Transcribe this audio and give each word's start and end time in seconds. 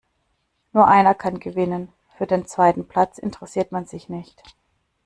Nur 0.73 0.87
einer 0.87 1.13
kann 1.13 1.39
gewinnen. 1.39 1.93
Für 2.17 2.25
den 2.25 2.47
zweiten 2.47 2.87
Platz 2.87 3.19
interessiert 3.19 3.71
man 3.71 3.85
sich 3.85 4.09
nicht. 4.09 4.41